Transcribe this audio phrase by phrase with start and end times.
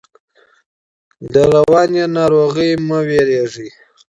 [1.31, 3.69] له رواني ناروغانو مه ویریږئ.